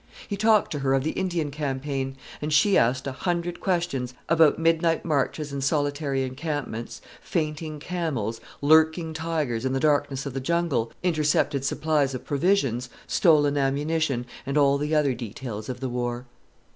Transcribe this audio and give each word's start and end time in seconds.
He 0.27 0.35
talked 0.35 0.71
to 0.71 0.79
her 0.79 0.95
of 0.95 1.03
the 1.03 1.11
Indian 1.11 1.51
campaign; 1.51 2.17
and 2.41 2.51
she 2.51 2.75
asked 2.75 3.05
a 3.05 3.11
hundred 3.11 3.59
questions 3.59 4.15
about 4.29 4.57
midnight 4.57 5.05
marches 5.05 5.53
and 5.53 5.63
solitary 5.63 6.23
encampments, 6.23 7.01
fainting 7.21 7.79
camels, 7.79 8.41
lurking 8.63 9.13
tigers 9.13 9.63
in 9.63 9.73
the 9.73 9.79
darkness 9.79 10.25
of 10.25 10.33
the 10.33 10.39
jungle, 10.41 10.91
intercepted 11.03 11.63
supplies 11.63 12.15
of 12.15 12.25
provisions, 12.25 12.89
stolen 13.05 13.57
ammunition, 13.59 14.25
and 14.43 14.57
all 14.57 14.79
the 14.79 14.95
other 14.95 15.13
details 15.13 15.69
of 15.69 15.81
the 15.81 15.87
war. 15.89 16.25